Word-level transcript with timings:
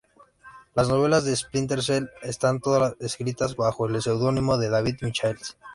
Las 0.73 0.89
novelas 0.89 1.25
de 1.25 1.35
"Splinter 1.35 1.83
Cell" 1.83 2.09
están 2.23 2.59
todas 2.59 2.95
escritas 3.01 3.55
bajo 3.55 3.85
el 3.85 4.01
seudónimo 4.01 4.57
de 4.57 4.67
David 4.69 4.95
Michaels. 5.01 5.55